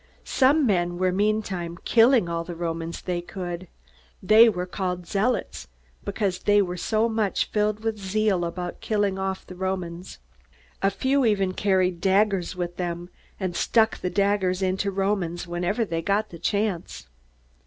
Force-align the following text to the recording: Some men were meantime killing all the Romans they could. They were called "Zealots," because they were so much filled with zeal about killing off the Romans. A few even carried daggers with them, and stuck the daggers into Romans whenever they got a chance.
Some 0.25 0.65
men 0.65 0.97
were 0.97 1.11
meantime 1.11 1.77
killing 1.85 2.27
all 2.27 2.43
the 2.43 2.55
Romans 2.55 3.03
they 3.03 3.21
could. 3.21 3.67
They 4.23 4.49
were 4.49 4.65
called 4.65 5.05
"Zealots," 5.05 5.67
because 6.03 6.39
they 6.39 6.59
were 6.59 6.75
so 6.75 7.07
much 7.07 7.51
filled 7.51 7.81
with 7.81 7.99
zeal 7.99 8.43
about 8.43 8.81
killing 8.81 9.19
off 9.19 9.45
the 9.45 9.53
Romans. 9.53 10.17
A 10.81 10.89
few 10.89 11.23
even 11.23 11.53
carried 11.53 12.01
daggers 12.01 12.55
with 12.55 12.77
them, 12.77 13.09
and 13.39 13.55
stuck 13.55 13.99
the 13.99 14.09
daggers 14.09 14.63
into 14.63 14.89
Romans 14.89 15.45
whenever 15.45 15.85
they 15.85 16.01
got 16.01 16.33
a 16.33 16.39
chance. 16.39 17.07